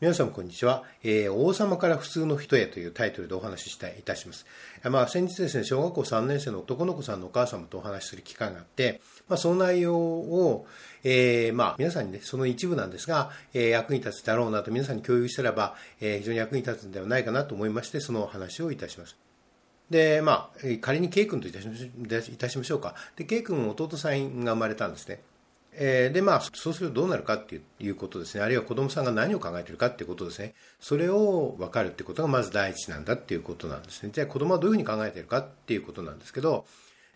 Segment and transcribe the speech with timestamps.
[0.00, 4.44] 皆さんこんにちは、えー、王様から普通の人へというタイトルでお話ししたいいたします。
[4.82, 10.66] まあ、先日ですね、小学校3年生の男の子さんのお母様とお話しする機会があって、まあ、その内容を、
[11.04, 19.16] えー、まあ、皆さんにね、その一部なんですが、えー、役に立つだろうなと皆さんに共有したらば、え、非常に役に立つんではないかなと思いまして、そのお話をいたします。
[19.90, 21.68] で、まあ、仮に K 君といたし
[22.58, 22.96] ましょうか。
[23.14, 25.20] で、K 君弟さんが生まれたんですね。
[25.76, 28.42] えー、で、まあ、そうするとどうなるかっていうことですね。
[28.42, 30.54] あるいは子供さんが何を考えてるかっていうことですね。
[30.80, 34.10] それを分かるっていうことがまず第一なんだっていうことなんですね。
[34.12, 36.64] じゃあ子供はどういうふうに考えてるかっていうことなんですけど、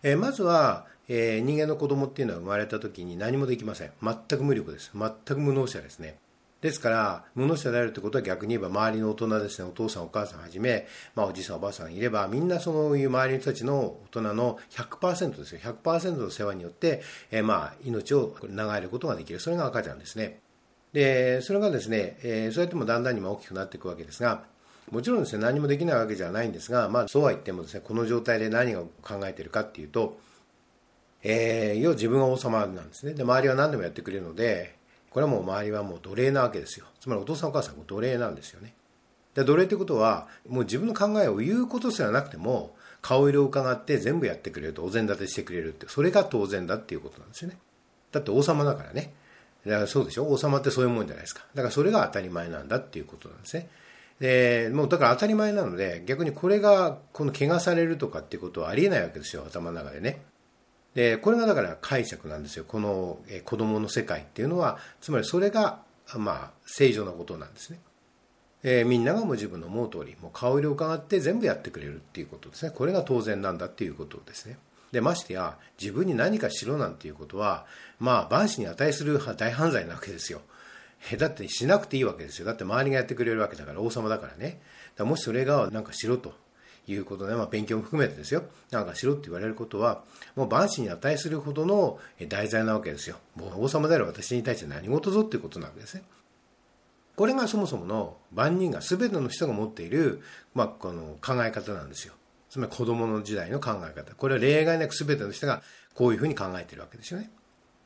[0.03, 3.91] えー、まずは、えー、人間の子供っていうのは生まれた時に何もできません。
[4.01, 4.91] 全く無力です。
[4.93, 6.17] 全く無能者ですね。
[6.61, 15.59] ですから、無能者であるということは逆に言えば周りの大人ですね、お父さんお母さんはじめ、まあおじいさんおばあさんいれば、みんなそういう周りの人たちの大人の100%ですよ。
[15.63, 19.39] 100%の世話によって、えー、まあ命を長えることができる。
[19.39, 20.39] それが赤ちゃんですね。
[20.91, 24.43] で、それがですね、えー、そうやってもだんだんにも大きくなっていくわけですが、
[24.91, 30.19] もちろんですね、何もできないわけじゃないんですが、まあそうは言ってもですね、この状態で何を考えているかっていうと、
[31.23, 33.13] えー、要は自分が王様なんですね。
[33.13, 34.78] で、周りは何でもやってくれるので、
[35.09, 36.85] これはもう周りはもう奴隷なわけですよ。
[36.99, 38.73] つまりお父さんお母さんも奴隷なんですよね。
[39.33, 47.57] で奴隷ってことはもう自分の考えを言うことすらなくても顔色を伺って全部やってくれるとお膳立てしてくれるってそれが当然だっていうことなんですよね。
[48.11, 49.13] だって王様だからね。
[49.65, 50.27] だからそうでしょ？
[50.29, 51.45] 王様ってそういうもんじゃないですか。
[51.53, 53.69] だからそれが当たり前なんだっていうことなんですね。
[54.19, 60.21] でもうだから当たり前なので逆にこれがこの怪我されるとかっていうことはありえないわけですよ頭の中でね。
[60.95, 62.65] でこれがだから解釈なんですよ。
[62.67, 65.81] この、え子供の世界っていうのはつまりそれが、
[66.15, 67.79] まあ、正常なことなんですね、
[68.63, 72.71] えー、みんながもう自分の思う通りもう顔色を伺って全部やってくれるっていうことですね。
[72.71, 74.57] これが当然なんだっていうことですね。
[74.91, 77.65] でましてや自分に何かしろなんていうことは
[77.99, 80.41] まあ万死に値する大犯罪なわけですよ。
[81.17, 82.45] だってしなくていいわけですよ。
[82.45, 84.59] だって周りがやってくれるわけだから王様だからね。
[84.95, 86.33] だからもしそれが何かしろと
[86.87, 90.03] いうことで、まあ、勉強も含めてですよ、なんかしろって言われることは、
[90.35, 93.17] もう万死に値するほどの題材なわけですよ。
[93.35, 96.03] もう王様である私に対して何事ぞっていうことなわけですね。
[97.15, 100.21] これがそもそもの万人が全ての人が持っている、
[100.53, 102.13] まあ、この考え方なんですよ。
[102.49, 104.15] つまり子供の時代の考え方。
[104.15, 105.61] これは例外なく全ての人が
[105.93, 107.29] こういうふうに考えているわけですよね。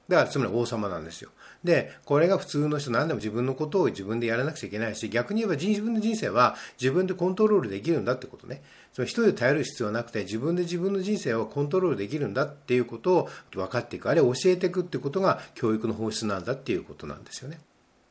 [0.07, 1.29] だからつまり王様なんですよ。
[1.63, 8.61] で、これが普通の人何でも自分のことを自分でやらなくちゃいけないし、逆に言えば自分の人生は自分でコントロールできるんだってことね。
[8.91, 17.59] その人で頼る必要はなくて自分で自分の人生をコントロールできるんだっていうことを分かっていく、あるいは教えていくってことが教育の本質なんだっていうことなんですよね。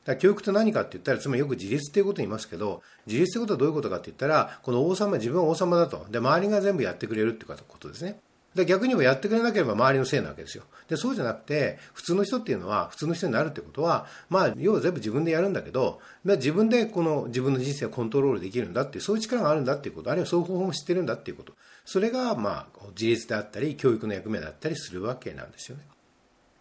[0.05, 6.07] だ教育って何かって言ったら、つまりよく自立っていうことを言いますけど、自立ってことはどういうことかって言ったら、この王様、自分は王様だと。
[6.11, 8.19] で、周りが全部やってくれるってことですね。
[8.55, 10.65] で逆に言えばやってくれなければ周りのせいなわけですよ。
[10.89, 21.55] で、そうじゃなくて、普通の人っていうのは、普通の人になるってことは、まあ、要は全部自分でやるんだけど、自分でこの自分の人生をコントロールできるんだっていう、そういう力があるんだっていうこと、あるいはそういう方法も知ってるんだっていうこと。
[21.85, 25.85] それが、まあ、自立であったり、教育の役目だったりするわけなんですよね。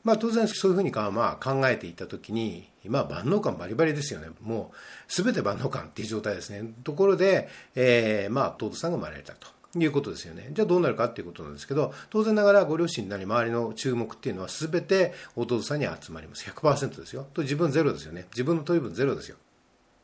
[0.04, 4.30] まあ、当然そういうふうにか、まあ、考えていたときに、今、万能感バリバリですよね。
[4.42, 6.74] もう、すべて万能感っていう状態ですね。
[6.84, 9.48] ところで、えー、まあ、弟さんが生まれたと。
[9.80, 10.50] いうことですよね。
[10.52, 16.50] じゃあどうなるかっていうことなんですけど、当然ながらご両親なり周りの注目っていうのは全て弟さんに集まります。
[16.50, 17.28] 100%ですよ。
[17.34, 18.28] と自分ゼロですよね。
[18.32, 19.38] 自分の取り分ゼロですよ。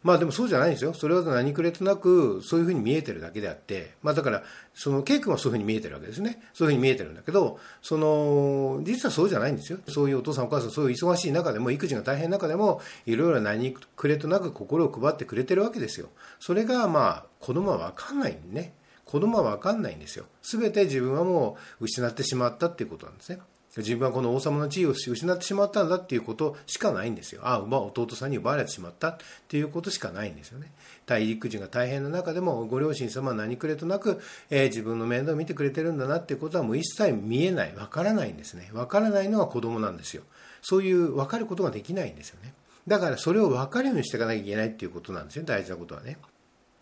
[0.03, 0.93] まあでもそうじゃないんですよ。
[0.93, 6.41] それは何くれとなく、そういうふうに見えてるだけであって、まあだから、その、ケイ君はそういうふうに見えてるわけですね。
[6.53, 9.79] そういうふうに見えてるんだけど、その、実はそうじゃないんですよ。
[9.89, 16.09] そういうお父さんお母さん、そういう忙しい中でも、育児が大変な中でも、いろいろ何くれとなく心を配ってくれてるわけですよ。
[16.39, 18.73] それが、まあ、子供はわかんないね。
[19.07, 20.25] 子供は分かんないんですよ。
[20.41, 23.39] すべて自分はもう失ってしまったっていうことなんですね。
[23.77, 27.41] 自分はこの王様の地位を失ってしまったんだっていうことしかないんですよ。
[27.43, 30.71] ああま、弟さんに奪われてしまったっていうことしかないんですよね。
[31.05, 34.19] 大陸人が大変な中でも、ご両親様は何くれとなく、
[34.49, 38.71] えー、自分の面倒を見てくれてるんだなっていうことはもう一切見えない、わからないんですね。
[38.73, 40.23] わからないのは子供なんですよ。
[40.63, 42.53] そういう分かることができないんですよね。
[42.87, 46.17] だからそれを分かるようにしていかなきゃいけないっていうことなんですよ、大事なことはね。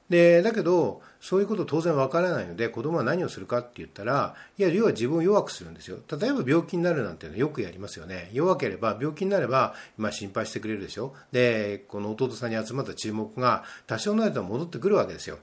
[0.09, 15.39] でだけどそういうこと当然わからないので子供は何をするかって言ったらいや要は自分を弱くするんですよ例えば病気になるなんていうのよくやりますよね弱ければ病気になれば、まあ、心配してくれるでしょでこの弟さんに集まった注目が多少の間戻ってくるわけですよ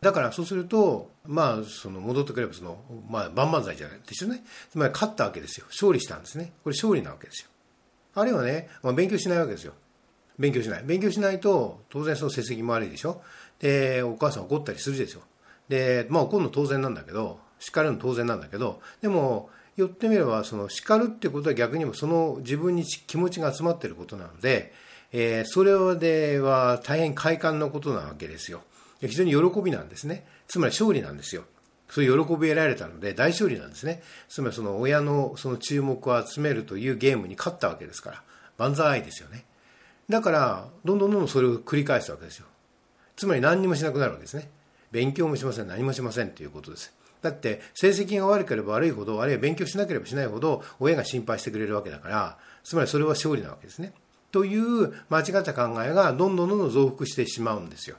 [0.00, 2.78] だからそうすると、まあ、その戻ってくればその、
[3.08, 4.44] まあ、万々歳じゃないですよね。
[4.70, 5.66] つまり勝ったわけですよ。
[5.70, 6.52] 勝利したんですね。
[6.62, 7.50] これ勝利なわけですよ。
[8.14, 9.72] あるいはね、まあ、勉強しないわけですよ。
[10.38, 10.82] 勉強しない。
[10.84, 13.22] 勉強しないと、当然その成績も悪いでしょ。
[13.60, 15.20] で、お母さん怒ったりするでしょ。
[15.68, 24.72] で、まあ怒るの当然なんだけど、叱るの当然なんだけど、でも、言ってみればその叱るってことは逆にもその自分に気持ちが集まっていることなので、
[25.12, 28.62] えー、それでは大変快感なことなわけですよ
[29.00, 31.44] 非常に喜びなんですねつまり勝利なんですよ
[31.88, 38.22] そういう喜び得られたので大勝利なんですねつまりその親のその注目を集めるというゲームに勝ったわけですから
[38.58, 39.44] 万歳ですよね
[40.08, 42.46] だからどんどんどんどんそれを繰り返すわけですよ。
[43.16, 44.48] つまり何にもしなくなるわけですね。
[44.90, 45.68] 勉強もしません。
[45.68, 46.30] 何もしません。
[46.30, 46.94] ということです。
[47.20, 53.92] だって成績が悪ければ悪いほどあるいは勉強しなければしないほど親が心配してくれるわけだからつまりそれは勝利なわけですね。
[54.30, 57.96] という間違った考えがどんどんどんどん増幅してしまうんですよ。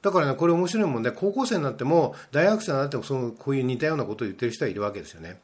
[0.00, 5.40] だからねこれ面白いもんで高校生になっても大学生になってもそのこういう似たようなことを言ってる人はいるわけですよね。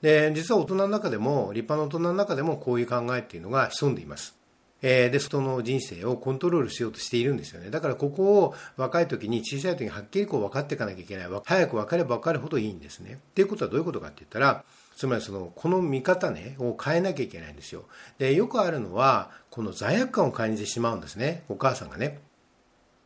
[0.00, 4.37] で実は大人の中でも立派な大人の中でもこういう考えっていうのが潜んでいます。
[4.82, 7.70] えー、で人の人生をコントロールしようとしているんですよね。
[7.70, 11.28] だからここを若い時に小さい時にはっきりこう分かっていかなきゃいけない。
[11.44, 13.14] 早く分かれば分かるほどいいんですね。
[13.14, 14.64] っていうことはどういうことかって言ったら
[14.96, 17.84] つまりそのこの見方ねを変えなきゃいけないんですよ。
[18.18, 21.44] でよくあるのはこの罪悪感を感じてしまうんですね。
[21.48, 22.20] お母さんがね。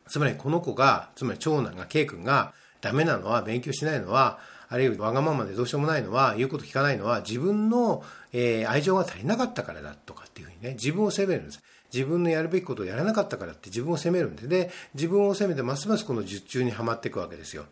[0.07, 4.39] つまりこの子がつまり長男が K 君がダメなのは勉強しないのは
[4.73, 11.61] あるいはわがままでどうしようもないのは言うこと聞かないのは自分の、えー、愛情が足りなかったからだとかっていうふうにね自分を責めるんです。
[11.93, 14.47] 自分のやるべきことをやらなかったからって自分を責めるんで。
[14.47, 17.65] で自分を責めてますますこの術中にはまっていくわけですよ。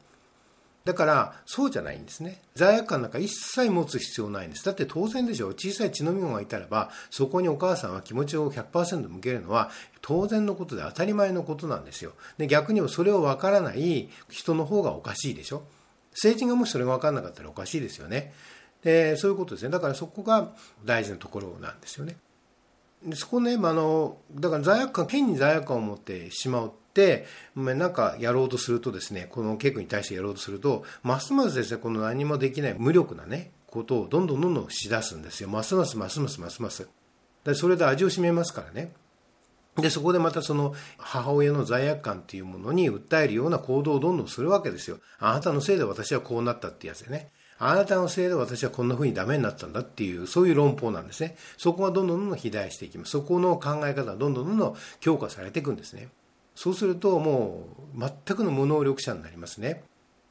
[0.83, 2.41] だからそうじゃないんですね。
[2.55, 4.65] 罪悪感なんか一切持つ必要ないんです。
[4.65, 5.49] だって当然でしょ。
[5.49, 9.69] う小さい血のみ子がいたらばそこにお母さんは気持ちを100%向けるのは
[10.01, 12.13] 当然のことで当たり前のことなんですよ。
[12.37, 15.63] で逆にそれを分からない人の方がおかしいでしょ。
[16.13, 18.33] 政治がもしそれが分からなかったらおかしいですよね。
[18.83, 19.69] でそういうことですね。
[19.69, 20.51] だからそこが
[20.83, 22.17] 大事なところなんですよね。
[23.05, 27.25] でそこね、まあ、のだから罪悪感変に罪悪感を持ってしまうって
[27.55, 35.49] なんかやろうとするとですねこのケイ君に対してやろうとするとますますですねこの何もできない無力なねことをどんどんどんどんしだすんですよ。
[35.49, 36.89] ますますますますますます。
[37.45, 38.91] でそれで味を占めますからね。
[39.77, 44.99] でそこでまたその母親の罪悪感っていうものに訴えるような行動をどんどんするわけですよ。
[45.19, 47.31] あなたのせいで私はこうなったってやつでね。
[47.63, 51.35] あなたのせいで私はこんな風にダメになったんだっていう、そういう論法なんですね。
[51.57, 53.11] そこがどんどんどんどん肥大していきます。
[53.11, 56.09] そこの考え方がどんどんどんどん強化されていくんですね。
[56.55, 59.83] そうするともう全くの無能力者になりますね。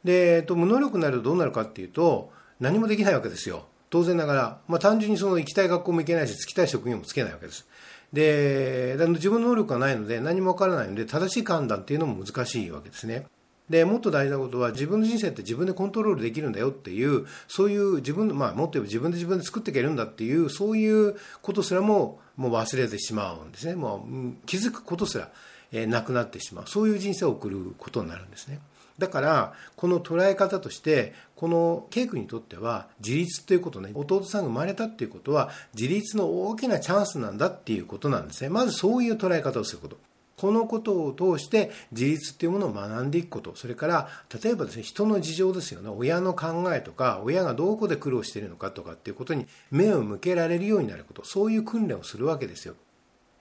[0.04, 3.66] で、えっと、無能力になるとどうなるかっていうと、何もできないわけですよ。
[3.90, 7.66] 当然ながら、まあ、単純にその行きたい学校も行けないし、つきたい職業もつけないわけです。
[8.12, 13.26] で、自分の能力がないので何もわからないので、正しい判断っていうのも難しいわけですね。
[13.70, 23.76] でもっと大事なことは自分の人生って自分でコントロールできるんだよっていうそういう自分まあもっと言えば自分で自分で作っていけるんだっていうそういうことすらももう忘れてしまうんですね。
[23.76, 24.06] も
[24.42, 25.30] う気づくことすら、
[25.70, 26.64] えー、なくなってしまう。
[26.66, 28.58] そういう人生を送ることになるんですね。
[28.98, 33.92] だからこの捉え方としてこのケイ君にとっては自立ということね。
[33.94, 38.48] 弟さんが生まれたっていうことは自立の大きなチャンスなんだっていうことなんですね。
[38.48, 39.96] まずそういう捉え方をすること。
[40.40, 43.54] このことを通して自立っていうものを学んでいくこと。
[43.54, 44.08] それから
[44.42, 45.90] 例えばですね人の事情ですよね。
[45.90, 51.26] 親の考えとか親がどこで苦労しているのかとかっていうことに目を向けられるようになること。
[51.26, 52.74] そういう訓練をするわけですよ。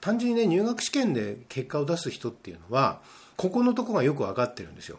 [0.01, 2.99] 単純にね入学試験で結果を出す人っていうのは
[3.37, 4.97] ここのとこがよく分かってるんですよ。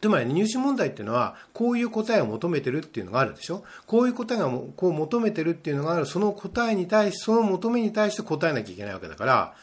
[0.00, 3.64] つまり入試問題っていうのはこういう答えを求めてるっていうのがあるでしょ。
[3.86, 6.06] こういう答えがこう求めてるっていうのがある。
[6.06, 9.54] その答えに対しその求めに対して答えなきゃいけないわけだから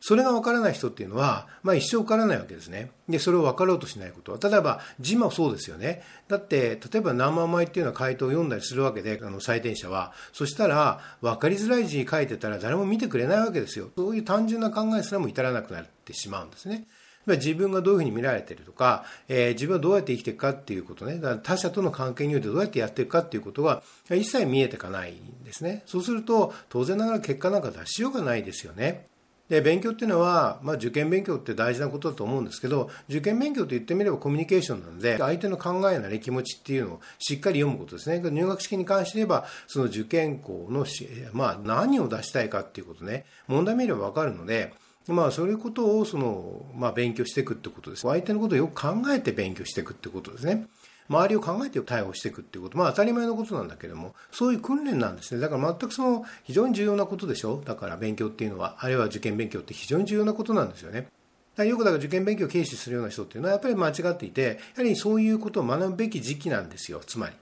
[0.00, 2.90] それが分からない人っていうのは、まあ、一生分からないわけですね。
[3.08, 4.38] で、それを分かろうとしないことは。
[4.42, 6.02] 例えば、字もそうですよね。
[6.28, 10.12] だって、例えば何万枚っていうような回答を読んだりするわけで、あの、採点者は。
[10.32, 13.90] そしたら、分かりづらい字書いてたら誰も見てくれないわけですよ。
[13.96, 16.86] そういう単純な考えすらも至らなくなってしまうんですね。
[17.26, 25.82] 自分がどういうふうに見られているとか、えー、自分はどうやって生きていくかっていうことね、他者との関係においてどうやってやっていくかっていうことは一切見えていかないんですね。
[25.86, 29.06] そうすると、当然ながら結果なんか出しようがないですよね。
[29.48, 40.84] で勉強っていうのは、まあ、受験勉強って大事なことだと思うんですけど受験勉強と言ってみればコミュニケーションなので相手の考えなり気持ちっていうのをしっかり読むことですね入学式に関して言えばその受験校の、
[41.32, 44.74] まあ、何を出したいかっていうことね問題見れば分かるので
[45.08, 48.02] まあ、そういうことをその、まあ、勉強していくってことです。
[48.02, 50.66] 相手のことをよく考えて勉強していくってことですね。
[51.08, 55.40] 周りを考えて対応していくっていうこと、まあ当たり前のことなんだけども、そういう訓練なんですね。
[55.40, 57.62] だから全くその非常に重要なことでしょ？
[57.64, 61.08] だから勉強っていうのは、あるいは受験勉強って非常に重要なことなんですよね
[61.56, 61.64] だ。
[61.64, 67.34] よくだから受験勉強を軽視するような人っていうのはやっぱり間違っていて、やはりそういうことを学ぶべき時期なんですよ、つまり。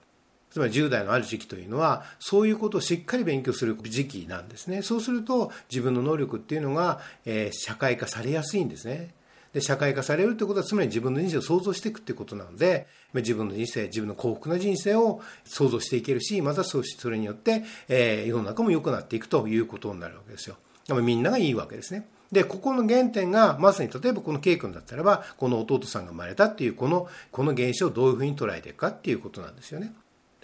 [0.51, 4.83] つまり10代のある時期というのは、そういうことをしっかり勉強する時期なんですね。
[4.83, 9.13] そうすると、自分の能力っていうのが、えー、社会化されやすいんですね。
[9.55, 20.57] で、社会化されるということは、つまり自分の人生を想像していくということなので、自分の人生、自分の幸福な人生を想像していけるし、またそれによって、えー、世の中も良くなっていくということになるわけですよ。
[21.03, 22.07] みんながいいわけですね。
[22.33, 29.95] で、ここの原点が、まさに例えばこの K 君だったらば、この弟さんが生まれたっていう、この、この現象をどういうふうに捉えていくかっていうことなんですよね。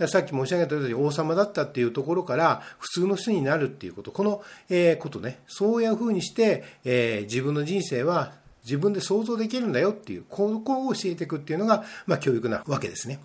[0.06, 8.32] さっき申し上げたように王様だったっていうところから普通の人になるっていうこと、この、えー、ことね、そういうふうにして、えー、自分の人生は
[8.64, 13.20] 自分で想像できるんだよっていう、ここを教えていくっていうのが、まあ、教育なわけですね。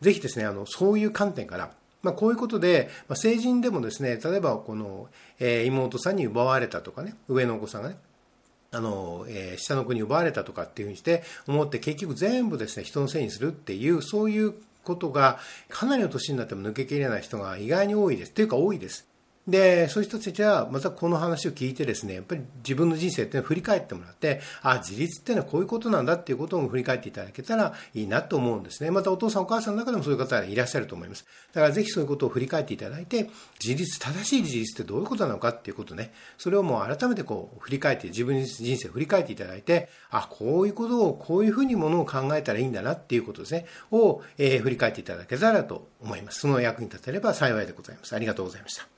[0.00, 1.70] ぜひですね、あの、そういう観点から、
[2.02, 5.08] まあ、こういうことで、まあ、成人でもですね、例えばこの、
[5.40, 7.96] えー、妹さんに奪われたとかね、上のお子さんがね、
[8.72, 15.38] あの、えー、下の子に奪われたとかっていうふうにして思って結局全部ですね、人のせいにするっていう、そういうことが
[15.68, 18.32] かなりの年になっても抜けきれない人が意外に多いです。
[18.32, 19.06] というか多いです。
[19.48, 28.90] で、そういう人たちは、またこの話を聞いてですね、やっぱり自分の人生って振り返ってもらって、あ、自立ってのはこういうことなんだっていうことを振り返っていただけたらいいなと思うんですね。
[28.90, 31.24] またお父さんお母さんの中でもそういう方がいらっしゃると思います。
[31.52, 33.30] だからぜひそういうことを振り返っていただいて、
[33.62, 46.40] 自立、正しい自立ってどういうことなのかっていうことね、それをもう改めてこう振り返って、自分の人生を振り返っていただいて、あ、こういうことを、こういうふうにものを考えたらいいんだなっていうことですね、を、えー、振り返っていただけたらと思います。
[46.40, 48.14] その役に立てれば幸いでございます。
[48.16, 48.95] ありがとうございました。